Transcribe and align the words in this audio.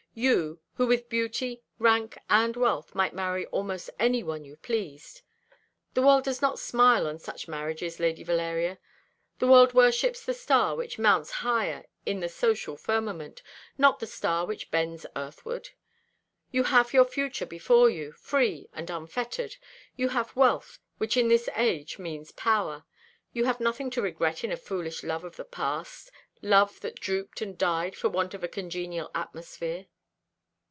You, 0.13 0.59
who 0.73 0.87
with 0.87 1.07
beauty, 1.07 1.63
rank, 1.79 2.17
and 2.29 2.57
wealth, 2.57 2.93
might 2.93 3.13
marry 3.13 3.45
almost 3.45 3.89
any 3.97 4.23
one 4.23 4.43
you 4.43 4.57
pleased. 4.57 5.21
The 5.93 6.01
world 6.01 6.25
does 6.25 6.41
not 6.41 6.59
smile 6.59 7.07
on 7.07 7.17
such 7.17 7.47
marriages, 7.47 7.97
Lady 7.97 8.21
Valeria. 8.21 8.77
The 9.39 9.47
world 9.47 9.73
worships 9.73 10.25
the 10.25 10.33
star 10.33 10.75
which 10.75 10.99
mounts 10.99 11.31
higher 11.47 11.85
in 12.05 12.19
the 12.19 12.27
social 12.27 12.75
firmament, 12.75 13.41
not 13.77 13.99
the 13.99 14.05
star 14.05 14.45
which 14.45 14.69
bends 14.69 15.05
earthward. 15.15 15.69
You 16.51 16.63
have 16.65 16.91
your 16.91 17.05
future 17.05 17.45
before 17.45 17.89
you, 17.89 18.11
free 18.11 18.67
and 18.73 18.89
unfettered. 18.89 19.55
You 19.95 20.09
have 20.09 20.35
wealth, 20.35 20.79
which 20.97 21.15
in 21.15 21.29
this 21.29 21.47
age 21.55 21.97
means 21.99 22.33
power. 22.33 22.83
You 23.31 23.43
can 23.43 23.47
have 23.47 23.59
nothing 23.61 23.89
to 23.91 24.01
regret 24.01 24.43
in 24.43 24.51
a 24.51 24.57
foolish 24.57 25.03
love 25.03 25.23
of 25.23 25.37
the 25.37 25.45
past, 25.45 26.11
love 26.41 26.81
that 26.81 26.99
drooped 26.99 27.41
and 27.41 27.57
died 27.57 27.95
for 27.95 28.09
want 28.09 28.33
of 28.33 28.43
a 28.43 28.49
congenial 28.49 29.09
atmosphere." 29.15 29.85